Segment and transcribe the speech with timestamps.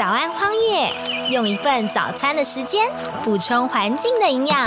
[0.00, 0.90] 早安荒野，
[1.28, 2.90] 用一份早餐的时间
[3.22, 4.58] 补充环境的营养。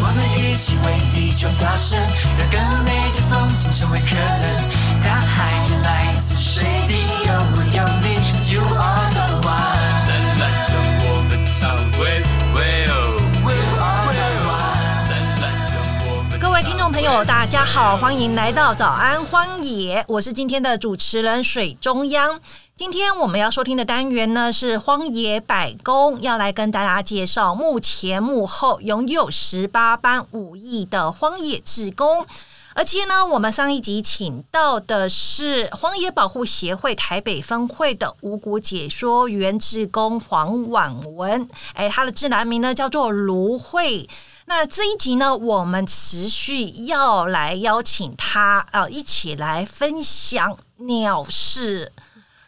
[0.00, 1.98] 我们一起为地球发声，
[2.38, 5.02] 让更美的风景成为可能。
[5.02, 6.94] 大海也来自水滴，
[7.26, 9.82] 有我有你，You are the one。
[10.06, 10.70] 灿烂着
[11.08, 12.22] 我们唱喂
[12.54, 13.50] 喂哦，You
[13.82, 15.08] are the one。
[15.08, 15.10] 灿
[15.42, 15.74] 烂中
[16.06, 22.38] 我们各位听众朋友，大家好，欢迎来到早安荒野，我是今天的主持人水中央。
[22.76, 32.26] 今天我们要收听的单元呢是荒野百工，要来跟大家介绍目前幕后拥有十八般武艺的荒野志工。
[32.74, 44.08] 而且呢，我们上一集请到的是荒野保护协会台北分会的五谷解说员志工黄婉文，哎，他的自然名呢叫做卢慧。
[44.46, 51.92] 那这一集呢，我们持续要来邀请他啊、一起来分享鸟事。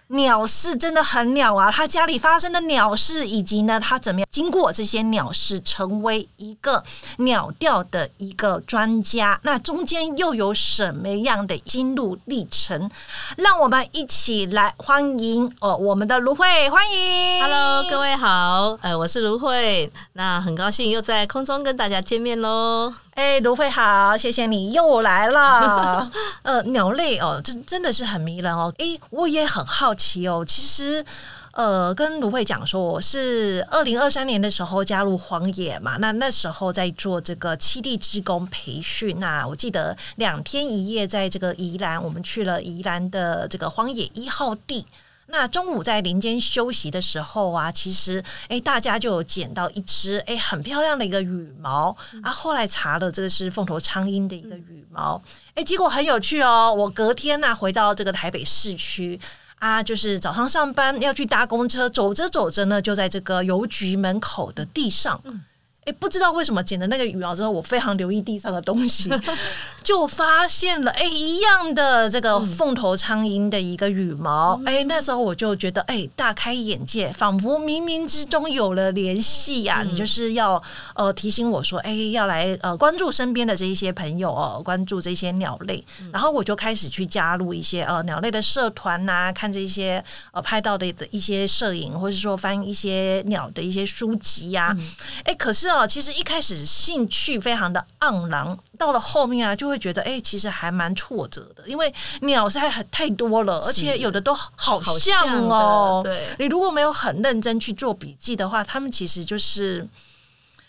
[0.08, 1.70] 鸟事真的很鸟啊！
[1.70, 6.84] 他家里发生的鸟事，以及呢，他怎么样经过这些鸟事，成为一个
[7.18, 9.40] 鸟调的一个专家。
[9.42, 12.88] 那中间又有什么样的心路历程？
[13.36, 22.94] 让我们一起来欢迎哦，我们的卢慧，欢迎 Hello，各位好，呃，我是卢慧，那很高兴又在空中跟大家见面喽。
[23.16, 26.10] 哎，卢慧好，谢谢你又来了。
[26.44, 28.70] 呃，鸟类哦，真真的是很迷人哦。
[28.76, 30.44] 哎，我也很好奇哦。
[30.46, 31.02] 其实，
[31.52, 39.18] 呃，跟卢慧讲说，我是二零二三年的时候加入荒野嘛，那那时候在做这个七地职工培训。
[39.18, 44.84] 那我记得两天一夜在这个宜兰，我们去了宜兰的这个荒野一号地。
[45.28, 52.30] 那中午在林间休息的时候啊，其实诶，大家就有捡到一只诶很漂亮的一个羽毛、啊。
[52.30, 55.20] 后来查了，这个是凤头苍鹰的一个羽毛，
[55.54, 56.72] 诶，结果很有趣哦。
[56.72, 59.18] 我隔天呢、回到这个台北市区
[59.58, 65.20] 啊，就是早上上班要去搭公车，走着走着呢，就在这个邮局门口的地上。
[65.86, 69.08] 哎，不知道为什么捡的那个羽毛之后，我非常留意地上的东西，
[69.84, 74.60] 就发现了哎一样的这个凤头苍蝇的一个羽毛。
[74.66, 80.60] 哎、那时候我就觉得哎大开眼界，仿佛冥冥之中有了联系呀、你就是要
[80.96, 85.84] 呃提醒我说，哎要来呃关注身边的这一些朋友哦，关注这些鸟类。
[86.12, 90.02] 然后我就开始去加入一些呃鸟类的社团呐、看这些
[90.32, 94.76] 呃拍到的的一些摄影，或者说翻一些鸟的一些书籍呀、
[95.22, 101.92] 哎、可是哦，其实一开始兴趣非常的盎然，到了后面啊，就会觉得哎、其实还蛮挫折的，因为
[102.22, 106.00] 鸟实在很太多了，而且有的都好好像哦。
[106.02, 109.86] 对你如果没有很认真去做笔记的话，他们其实就是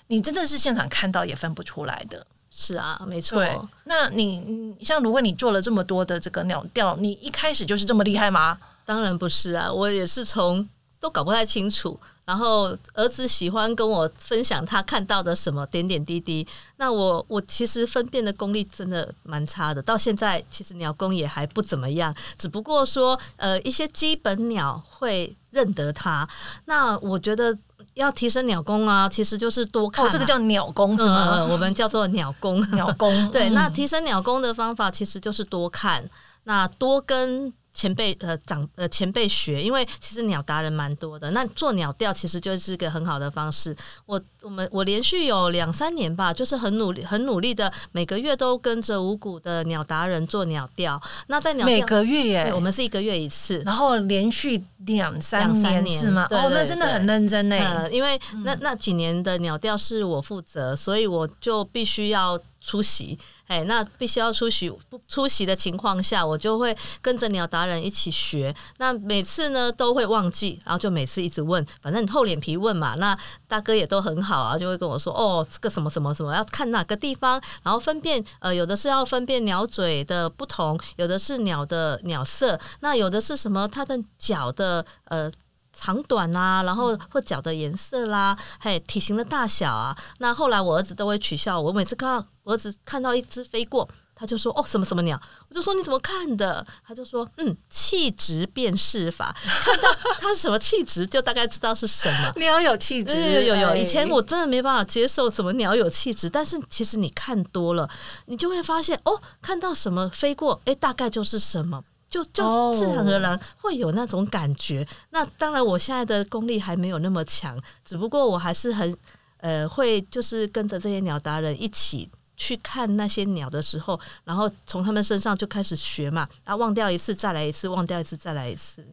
[0.08, 2.26] 你真的是现场看到也分不出来的。
[2.50, 3.70] 是啊，没错。
[3.84, 8.58] 那你你像如果你做了这么多的这个鸟调，你一开始就是这么厉害吗？
[8.84, 10.68] 当然不是啊，我也是从
[11.00, 12.00] 都搞不太清楚。
[12.28, 16.46] 然后儿子喜欢跟我分享他看到的什么点点滴滴，
[16.76, 26.28] 那我我其实分辨的功力真的蛮差的，到现在其实鸟工也还不怎么样，只不过说呃一些基本鸟会认得它。
[26.66, 27.58] 那我觉得
[27.94, 31.32] 要提升鸟工啊，其实就是多看、啊哦，这个叫鸟工是嗯、吗？
[31.32, 32.60] 呃我们叫做鸟工。
[32.76, 36.04] 鸟工对，嗯那提升鸟工的方法其实就是多看，
[36.44, 41.30] 那多跟前辈呃长呃前辈学，因为其实鸟达人蛮多的。
[41.30, 43.76] 那做鸟调其实就是一个很好的方式。
[44.08, 51.00] 我我们我连续有两三年吧，就是很努力很努力的，每个月都跟着五谷的鸟达人做鸟调。
[51.28, 53.62] 那在鸟调每个月耶，我们是一个月一次。
[53.64, 56.26] 然后连续两三两三年是吗？
[56.32, 57.56] 哦，那真的很认真呢。
[57.56, 63.20] 呃，因为那那几年的鸟调是我负责，所以我就必须要出席。
[63.48, 68.54] 哎，那必须要出席，不出席的情况下，我就会跟着鸟达人一起学。
[68.78, 72.96] 那每次呢都会忘记，然后就每次一直问，反正你厚脸皮问嘛。
[72.96, 85.32] 那大哥也都很好啊，就会跟我说哦，这个什么什么什么要看哪个地方，然后分辨呃，有的是要分辨鸟嘴的不同，有的是鸟的鸟色，那有的是什么它的脚的呃。
[85.80, 89.96] 长短啊，然后或脚的颜色啦，嘿体型的大小啊。
[90.18, 107.88] 那后来我儿子都会取笑我，每次看到我儿子看到一只飞过，他就说：“哦，什么什么鸟？”我就说：“你怎么看的？”他就说：“嗯，气质辨识法，看到 它是什么气质，就大概知道是什么。”鸟有气质，有有有，哎以前我真的没办法接受什么鸟有气质，但是其实你看多了，
[108.26, 111.84] 你就会发现哦，看到什么飞过，哎，大概就是什么。
[112.10, 114.88] 就就哦自然而然会有那种感觉。
[115.10, 118.96] 那当然，我现在的功力还没有那么强，只不过我还是很
[119.38, 128.86] 呃会，就是跟着这些鸟达人一起去看那些鸟的时候，然后从他们身上就开始学嘛，啊，忘掉一次再来一次，忘掉一次再来一次。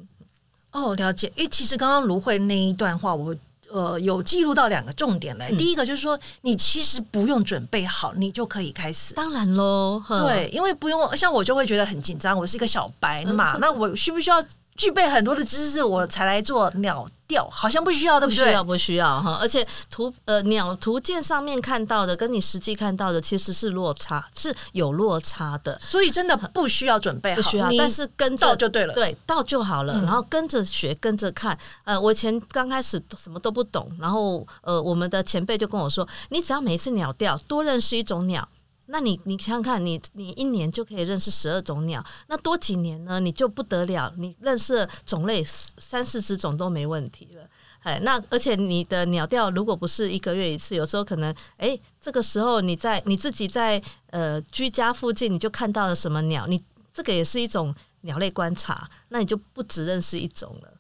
[0.73, 1.33] 哦，了解。
[1.37, 3.35] 诶，其实刚刚芦荟那一段话，我
[3.75, 5.51] 呃有记录到两个重点来。
[5.51, 9.15] 第一个就是说，你其实不用准备好，你就可以开始。
[9.15, 14.41] 当然喽，对，因为不用像我就会觉得很紧张，我是一个小白嘛，那我需不需要
[14.77, 17.49] 具备很多的知识，我才来做鸟调？
[17.49, 18.29] 好像不需要，对对？
[18.29, 19.39] 不需要，不需要哈。
[19.41, 25.79] 而且图呃鸟图鉴上面看到的，跟你实际看到的其实是落差，是有落差的。
[25.81, 28.93] 所以真的不需要准备好，不需要，但是跟着就对了。
[28.95, 31.57] 对，到就好了，然后跟着学，跟着看。
[31.85, 38.47] 呃，我以前刚开始什么都不懂，然后呃，我们的前辈就跟我说，你只要每一次鸟调多认识一种鸟。
[38.87, 47.49] 那你你想想看，你你一年就可以认识十二种鸟，那多几年呢，你就不得了，你认识种类三四十种都没问题了。
[47.81, 60.74] 哎，那而且你的鸟调如果不是一个月一次，有时候可能哎，这个时候你在你自己在呃居家附近，你就看到了什么鸟，你这个也是一种鸟类观察，那你就不只认识一种了。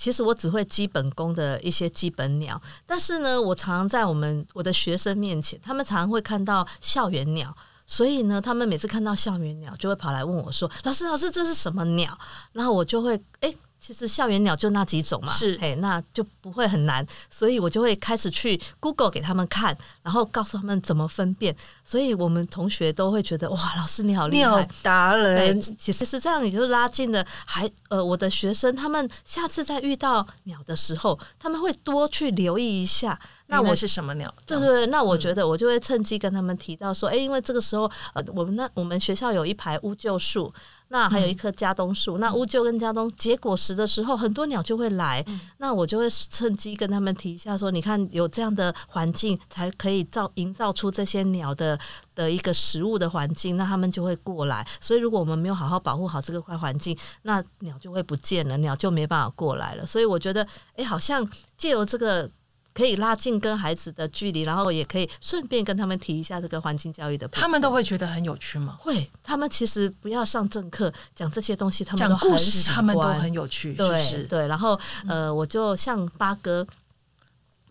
[0.00, 7.54] 其实我只会基本功的一些基本鸟，但是呢，我常常在我们我的学生面前，他们常常会看到校园鸟，
[7.86, 12.16] 所以呢，他们每次看到校园鸟，就会跑来问我说：“老师，老师，这是什么鸟？”
[12.52, 13.54] 然后我就会哎。
[13.80, 21.56] 其实校园鸟就那几种嘛，是哎，那就不会很难，所以我就会开始去 Google 给他们看，然后告诉他们怎么分辨。
[21.82, 25.58] 所以我们同学都会觉得哇，老师你好厉鸟害，达人。
[25.58, 33.18] 其实是这样，你就拉近了，还呃，我的学生他们下次再遇到鸟的时候，他们会多去留意一下。
[33.46, 34.32] 那我是什么鸟？
[34.46, 40.52] 对对对，那我觉得我就会趁机跟他们提到说，哎，因为这个时候呃，我们那我们学校有一排乌桕树。
[40.92, 45.24] 那还有一棵加冬树，那乌桕跟加冬结果实的时候，很多鸟就会来。
[45.58, 51.78] 那我就会趁机跟他们提一下，说你看有这样的环境，才可以造营造出这些鸟的
[52.14, 54.66] 的一个食物的环境，那他们就会过来。
[54.80, 59.86] 所以如果我们没有好好保护好这个块环境，那鸟就会不见了，鸟就没办法过来了。
[59.86, 60.44] 所以我觉得，
[60.74, 61.24] 哎，好像
[61.56, 62.28] 借由这个。
[62.72, 67.26] 可以拉近跟孩子的距离，然后也可以顺便跟他们提一下这个环境教育的。
[67.28, 68.76] 他们都会觉得很有趣吗？
[68.80, 73.74] 会，他们其实不要上正课讲这些东西，他们讲都故事，他们都很有趣。
[73.74, 74.78] 对对，然后
[75.08, 76.66] 呃，我就像八哥，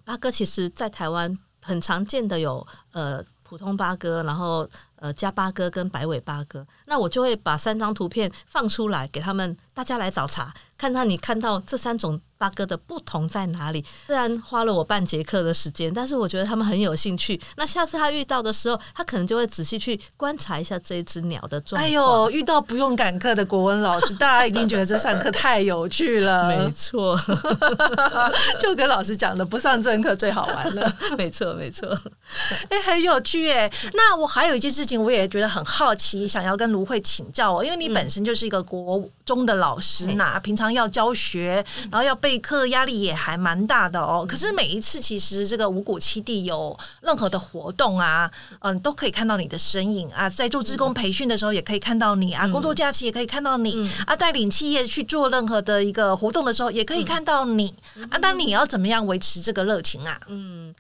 [0.04, 4.69] 八哥其实在台湾很常见的有呃普通八哥，然后
[5.00, 12.19] 呃加八哥跟白尾八哥，那我就会把三张图片放出来给他们，大家来找茬，看看你看到这三种。
[12.40, 13.84] 八哥的不同在哪里？
[14.07, 17.38] 虽然花了我半节课的时间，但是我觉得他们很有兴趣。
[17.57, 21.86] 那下次他遇到的时候，他可能就会仔细去观察一下这一只鸟的状况。
[21.86, 26.48] 哎呦，遇到不用赶课的国文老师，大家一定觉得这上课太有趣了。
[26.56, 27.19] 没错，
[28.62, 30.95] 就跟老师讲的，不上正课最好玩了。
[31.19, 31.90] 没错，没错。
[32.69, 33.69] 哎，很有趣哎。
[33.94, 44.26] 那我还有一件事情，我也觉得很好奇，想要跟卢慧请教哦，因为你本身就是一个国中的老师呐，平常要教学，然后要备课，压力也还蛮大的哦。
[44.28, 50.30] 可是每一次其实这个五谷七地有任何的活动啊，嗯，都可以看到你的身影啊。
[50.30, 57.74] 在做职工培训的时候，也可以看到你啊；工作假期也可以看到你啊；带领企业去做任何的一个活动的时候，也可以看到你
[58.10, 58.18] 啊。
[58.22, 60.20] 那你要怎么样维持这个热情啊？
[60.28, 60.74] 嗯。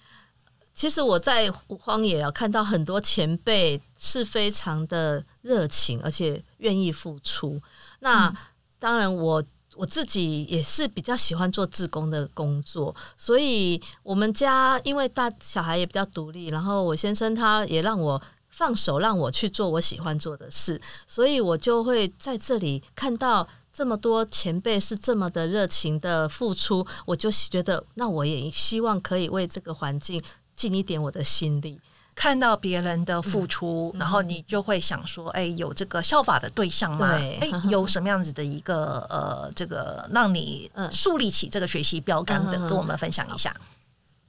[0.79, 7.59] 其实我在荒野啊，看到很多前辈是非常的热情，而且愿意付出。
[7.99, 8.33] 那
[8.79, 9.43] 当然，我
[9.75, 30.23] 我自己也是比较喜欢做志工的工作，所以我们家因为大小孩也比较独立，然后我先生他也让我放手，让我去做我喜欢做的事，所以我就会在这里看到这么多前辈是这么的热情的付出，我就觉得那我也希望可以为这个环境。
[30.59, 31.79] 尽一点我的心力，
[32.13, 37.07] 看到别人的付出，然后你就会想说：“哎，有这个效法的对象吗？
[37.13, 43.55] 哎，有什么样子的一个呃，这个让你树立起这个学习标杆的，跟我们分享一下。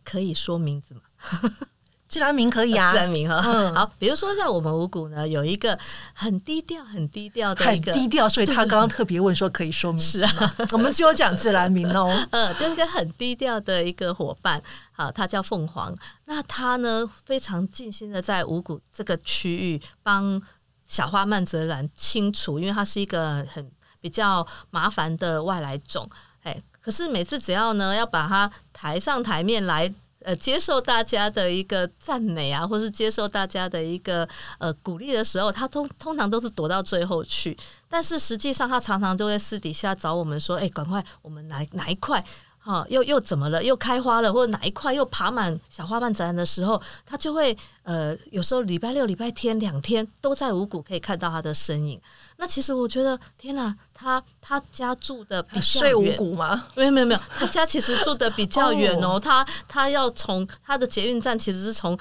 [0.05, 1.01] 可以说名字吗？
[2.11, 3.41] 自然名可以啊， 自然名哈。
[3.73, 5.79] 好，比如说像我们五谷呢，有一个
[6.13, 10.55] 很低调、很低调的一个低调，所以他刚刚特别问说可以说明是啊。
[10.73, 12.13] 我们只有讲自然名哦。
[12.33, 14.61] 嗯，就是个很低调的一个伙伴。
[14.91, 15.97] 好，他叫凤凰。
[16.27, 20.43] 那他呢，非常尽心的在五谷这个区域帮
[20.85, 26.11] 小花曼泽兰清除，因为它是一个很比较麻烦的外来种。
[26.43, 29.95] 哎，可是每次只要呢要把它抬上台面来。
[30.23, 37.57] 呃，接受大家的一个赞美啊，或是接受大家的一个呃鼓励的时候，他通通常都是躲到最后去。
[37.89, 42.25] 但是实际上，他常常都在私底下找我们说：“哎，赶快，我们哪哪一块
[42.63, 43.65] 哈、又又怎么了？
[43.65, 51.99] 又开花了，或者哪一块又爬满小花瓣展览的时候，他就会呃，有时候礼拜六、礼拜天两天都在五谷可以看到他的身影。
[52.37, 56.67] 那其实我觉得，天哪，他他家住的比较睡五远，谷吗？
[56.75, 61.99] 没有没有没有，他家其实住的比较远哦，他他要从他的捷运站其实是从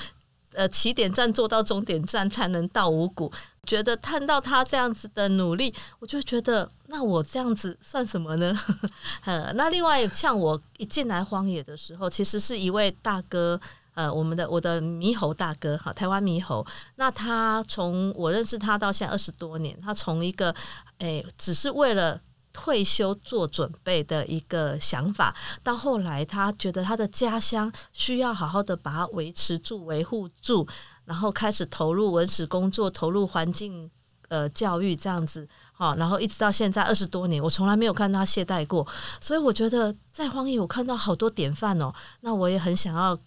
[0.53, 3.31] 呃起点站坐到终点站才能到五谷。
[3.69, 8.51] 觉得看到他这样子的努力，我就觉得那我这样子算什么呢？
[9.25, 13.61] 呃，那另外像我一进来荒野的时候，其实是一位大哥。
[13.95, 20.55] 呃，我们的我的猕猴大哥哈，台湾猕猴，那他从我认识他到现在二十多年，他从一个
[20.99, 22.17] 诶、只是为了
[22.53, 30.65] 退休做准备的一个想法，到后来他觉得他的家乡需要好好的把它维持住、维护住，
[31.09, 33.89] 然后开始投入文史工作，投入环境
[34.27, 38.85] 呃教育这样子，好，然后一直到现在二十多年，我从来没有看到他懈怠过，
[39.19, 43.17] 所以我觉得在荒野我看到好多典范哦，那我也很想要。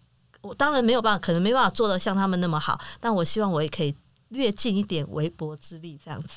[0.42, 3.94] 我当然没有办法，可能没办法做的像他们那么好，但我希望我也可以
[4.30, 6.28] 略尽一点微薄之力，这样子。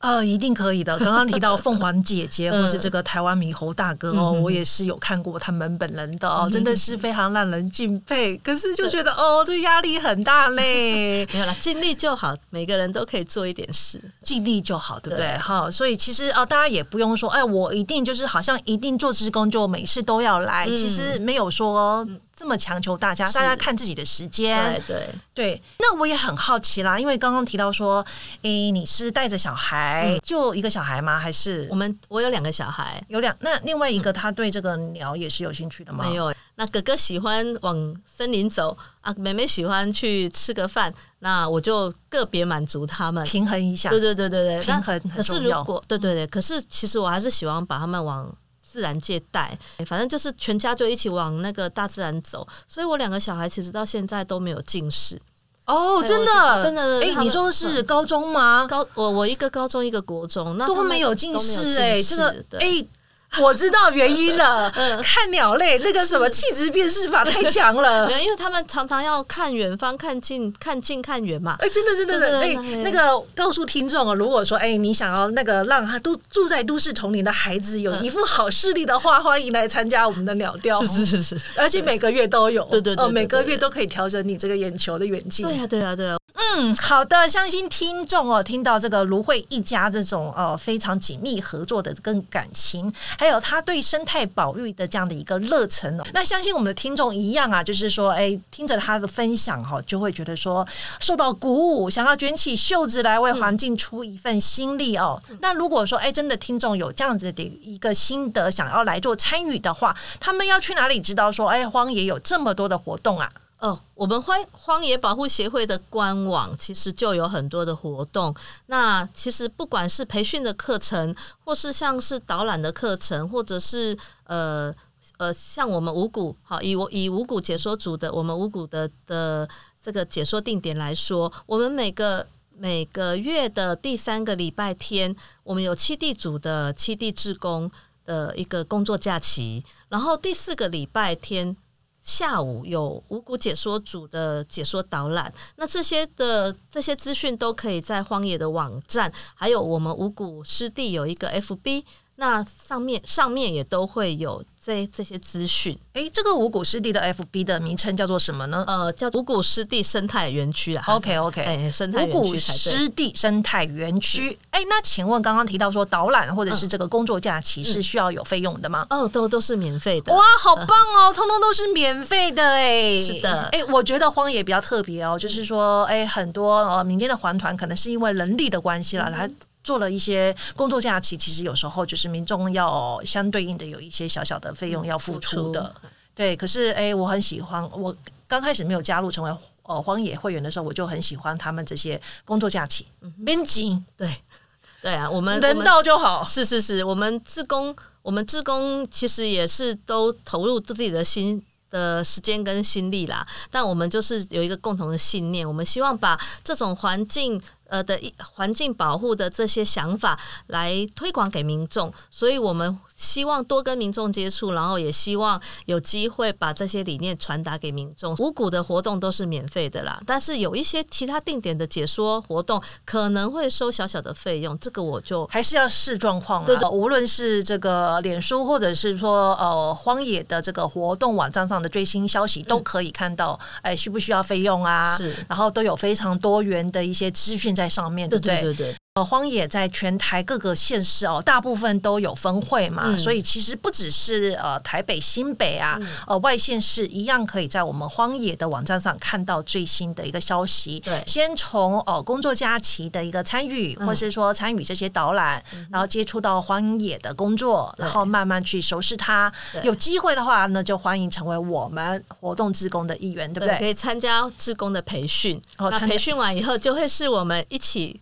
[0.00, 0.98] 呃，一定可以的。
[0.98, 8.34] 刚刚提到凤凰姐姐，或是这个台湾猕猴大哥哦，我也是有看过他们本人的哦，真的是非常让人敬佩。
[8.38, 14.00] 可是就觉得哦，这压力很大嘞， 没有啦，尽力就好，每个人都可以做一点事。
[14.22, 15.26] 尽力就好，对不对？
[15.26, 22.06] 对哈，所以其实哦，大家也不用说，哎，我一定就是好像一定做职工就每次都要来，嗯其实没有说
[22.40, 24.96] 这么强求大家，大家看自己的时间对。
[24.96, 28.02] 对，对，那我也很好奇啦，因为刚刚提到说，
[28.40, 31.18] 诶，你是带着小孩，就一个小孩吗？
[31.18, 33.36] 还是我们我有两个小孩，有两？
[33.40, 36.02] 那另外一个他对这个鸟也是有兴趣的吗？
[36.08, 36.34] 没，有。
[36.54, 43.22] 那哥哥喜欢往森林走啊，妹妹喜欢去吃个饭，那我就个别满足他们。
[43.26, 43.90] 平衡一下。
[43.90, 48.34] 对对对对对，平衡可是很重要如果对对对，可是其实我还是喜欢把他们往
[48.70, 52.46] 自然界带，反正就是全家就一起往那个大自然走。
[52.68, 55.20] 所以我两个小孩其实到现在都没有近视。
[55.66, 58.66] 哦，对真的，真的哎，你说是高中吗？
[58.68, 62.86] 高我我一个高中一个国中，那都没有近视哎，这个对哎。
[63.40, 65.02] 我知道原因了，嗯。
[65.02, 68.10] 看鸟类那个什么气质辨识法太强了。
[68.20, 71.56] 因为他们常常要看远方、看近、看近、看远嘛。
[71.60, 72.82] 哎，真的真的真的，哎对对，对。
[72.82, 85.46] 那个告诉听众啊，如果说哎，你想要那个让他都住在都市丛林的孩子有一副好视力的话，欢迎来参加我们的鸟调，是是是是，而且每个月都有，哦，对对对对每个月都可以调整你这个眼球的远近。
[85.46, 100.66] 对啊、对啊、对啊、嗯，好的，相信听众哦，听到这个芦荟一家这种呃非常紧密合作的跟感情，还有他对生态保育的这样的一个热忱哦，那相信我们的听众一样啊，就是说，哎，听着他的分享哈、就会觉得说
[101.00, 105.22] 受到鼓舞，想要卷起袖子来为环境出一份心力哦。
[105.42, 113.30] 那如果说，哎，真的听众有这样子的一个心得，想要来做参与的话，他们要去哪里知道说，哎，荒野有这么多的活动啊？
[113.60, 118.34] 哦，我们荒荒野保护协会的官网其实就有很多的活动。
[118.66, 121.14] 那其实不管是培训的课程，
[121.44, 124.74] 或是像是导览的课程，或者是呃
[125.18, 129.46] 呃，像我们五谷好，以我以五谷解说组的我们五谷的的
[129.78, 132.26] 这个解说定点来说，我们每个
[132.56, 135.14] 每个月的第三个礼拜天，
[135.44, 137.70] 我们有七地组的七地志工
[138.06, 141.54] 的一个工作假期，然后第四个礼拜天
[142.02, 151.84] 下午有五谷解说组的解说导览，那这些的这些资讯都可以在荒野的网站，还有我们五谷湿地有一个 FB，
[152.16, 155.76] 那上面上面也都会有这这些资讯。
[155.94, 160.84] 哎，这个五谷湿地的 FB 的名称叫做什么呢呃，叫五谷湿地生态园区啦。
[160.86, 162.36] ？OK OK，哎，生态园五谷。
[162.36, 164.38] 湿地生态园区。
[164.50, 168.86] 哎，那请问刚刚提到说导览或者是这个工作假期是需要有费用的吗？
[168.90, 170.14] 哦，都都是免费的。
[170.14, 171.12] 哇，好棒哦！
[171.14, 179.30] 通通都是免费的哎，是的哎，我觉得荒野比较特别哦，就是说，哎，很多呃民间的环团可能是因为人力的关系啦，嗯来
[179.62, 185.74] 做了一些工作假期，其实有时候就是民众要相对应的有一些小小的费用要付出的。
[186.14, 187.94] 对，可是哎，我很喜欢，我
[188.26, 192.86] 刚开始没有加入成为呃荒野会员的时候，我就很喜欢他们这些工作假期，
[193.16, 194.14] 免钱，对
[194.82, 196.24] 对啊，我们我人到就好。
[196.24, 203.26] 是是是，我们自工，我们自工其实也是都投入自己的心的时间跟心力啦。
[203.50, 207.40] 但我们就是有一个共同的信念，我们希望把这种环境
[207.70, 218.14] 呃的一环境保护的这些想法来推广给民众，所以我们希望多跟民众接触，然后也希望有机会把这些理念传达给民众。
[218.18, 226.46] 五谷的活动都是免费的啦，但是有一些其他定点的解说活动可能会收小小的费用，这个我就还是要视状况、啊。
[226.46, 234.96] 对对无论是这个脸书，或者是说呃荒野的这个活动网站上的最新消息，都可以看到，哎、需不需要费用啊？
[234.96, 238.40] 是然后都有非常多元的一些资讯在上面，对不对？
[238.40, 245.78] 对对对对，呃，荒野在全台各个县市哦，大部分都有分会嘛，嗯所以其实不只是呃台北、新北啊，
[246.08, 250.80] 呃外县市一样可以在我们荒野的网站上看到最新的一个消息。
[250.80, 259.32] 对先从呃工作假期的一个参与，嗯或是说参与这些导览，然后接触到荒野的工作，然后慢慢去熟悉它。
[259.62, 263.66] 有机会的话呢，就欢迎成为我们活动志工的一员，对不对，可？
[263.66, 265.40] 以参加志工的培训。
[265.58, 268.00] 哦参培训完以后，就会是我们一起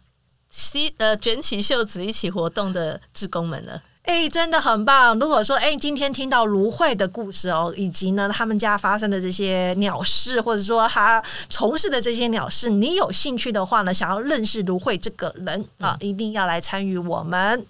[0.58, 3.80] 吸呃卷起袖子一起活动的志工们了。
[4.02, 5.18] 哎、真的很棒！
[5.18, 17.64] 如果说哎、今天听到芦荟的故事哦，以及呢他们家发生的这些鸟事，或者说他从事的这些鸟事，你有兴趣的话呢，想要认识芦荟这个人啊，一定要来参与我们。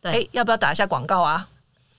[0.00, 1.48] 对哎、要不要打一下广告啊？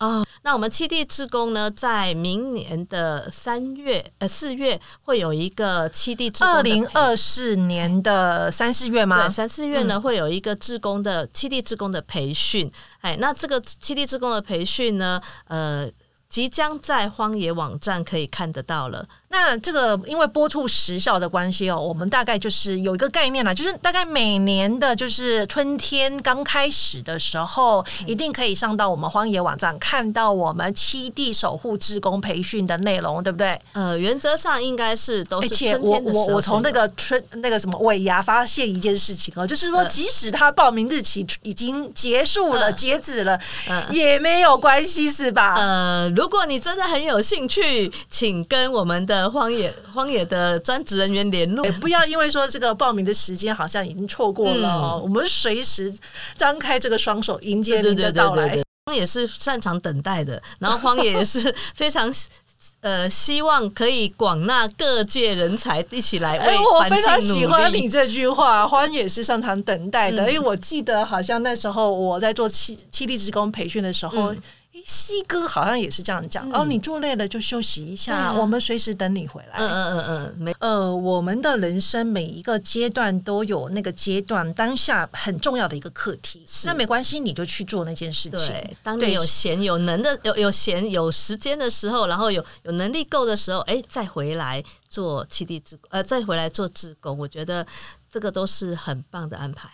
[0.02, 9.32] 哦，那我们七地志工呢，在明年的三月呃四月会有一个七地志工二零二四年的三四月吗对，？
[9.32, 12.70] 三四月呢、会有一个志工的七地志工的培训，
[13.02, 15.88] 哎，那这个七地志工的培训呢，呃，
[16.28, 19.08] 即将在荒野网站可以看得到了。
[19.32, 33.60] 那这个因为播出时效的关系哦，我们大概就是有一个概念啦，就是大概每年的就是春天刚开始的时候，一定可以上到我们荒野网站看到我们七地守护职工培训的内容，对不对？
[33.72, 39.90] 呃，原则上应该是都是而且我我我从那个春那个什么尾牙发现一件事情哦，就是说嗯。
[39.90, 42.76] 即使他报名日期已经结束了、嗯。
[42.76, 43.84] 截止了，嗯。
[43.92, 45.56] 也没有关系，是吧？
[45.56, 51.72] 呃，如果你真的很有兴趣，请跟我们的荒野荒野的专职人员联络也。
[51.74, 55.94] 不要因为说这个报名的时间好像已经错过了哦，我们随时
[56.36, 62.12] 张开这个双手迎接您对对对的到来对对对。，荒野是擅长等待的，然后荒野也是非常
[62.82, 67.46] 呃希望可以广纳各界人才一起来哎，为我非常喜。
[67.46, 70.26] 欢你这句话，荒野是擅长等待的。
[70.26, 74.34] 嗯因为我记得好像那时候我在做七七地职工培训的时候。
[74.34, 74.42] 嗯
[74.74, 79.58] 诶西哥好像也是这样讲、哦，你做累了就休息一下，啊我们随时等你回来。
[79.58, 88.48] 嗯嗯嗯嗯，没呃，我们的人生每一个阶段都有那个阶段当下很重要的一个课题，那没关系，你就去做那件事情。
[88.48, 97.68] 对，当你有闲有能的有有闲有时间的时候，然后有有能力够的时候，哎，再回来做七地之呃，再回来做志工，我觉得
[98.10, 99.70] 这个都是很棒的安排。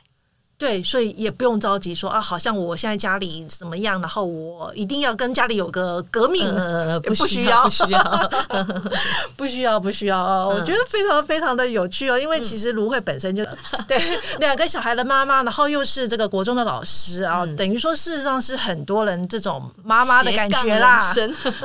[0.59, 8.29] 对，所以也不用着急说啊，好像我现在家里怎么样，然后我一定要跟家里有个革命，呃， 不需需要 不需要。
[9.37, 10.53] 不需要，不需要哦。
[10.53, 13.45] 嗯我觉得非常非常的有趣哦，因为其实芦荟本身就、
[13.87, 14.01] 对
[14.39, 20.99] 两个小孩的妈妈，然后又是这个国中的老师啊，嗯等于说事实上是很多人这种妈妈的感觉啦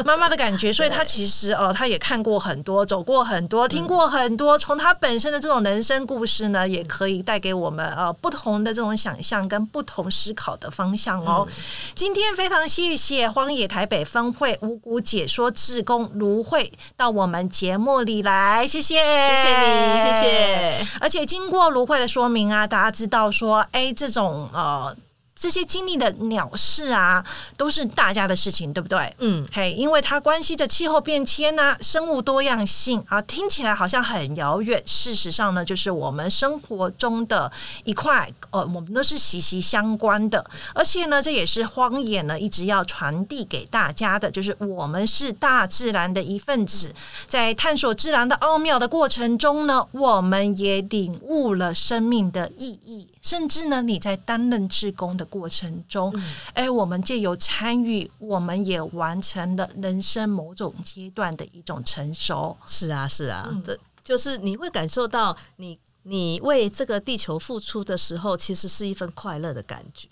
[0.05, 11.47] 妈妈的感觉，所以她其实哦，她也看过很多，走过很多，听过很多，从她本身的这种人生故事呢，也可以带给我们呃不同的这种想象跟不同思考的方向哦。
[11.95, 20.23] 今天非常谢谢荒野台北分会五谷解说志工芦荟到我们节目里来，谢谢，谢谢谢你，谢。
[20.23, 20.87] 谢。
[21.01, 24.95] 而且经过芦荟的说明啊，大家知道说，哎，这种呃。
[25.43, 27.25] 这些经历的鸟事啊，
[27.57, 29.13] 都是大家的事情，对不对？
[29.19, 37.51] 嗯，嘿，因为它关系着气候变迁呐、生物多样性啊，听起来好像很遥远，事实上呢，就是我们生活中的
[37.83, 40.49] 一块，呃，我们都是息息相关的。
[40.77, 46.95] 而且呢，这也是荒野呢一直要传递给大家的，就是我们是大自然的一份子，
[47.27, 56.15] 在探索自然的奥妙的过程中呢，我们也领悟了生命的意义，甚至呢，你在担任志工的过程中，
[56.53, 62.55] 哎、我们借由参与，我们也完成了人生某种阶段的一种成熟。
[62.67, 70.07] 是啊，是啊，这就是你会感受到你你为这个地球付出的时候，其实是一份快乐的感觉。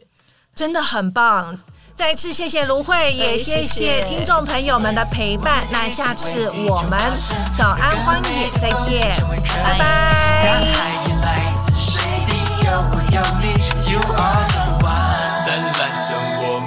[0.54, 1.58] 真的很棒。
[1.94, 5.62] 再次谢谢芦荟，也谢谢听众朋友们的陪伴。
[5.70, 6.98] 那下次我们
[7.54, 9.14] 早安荒野再见，
[9.62, 10.50] 拜大拜。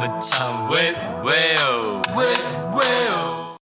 [0.04, 2.63] 海也来自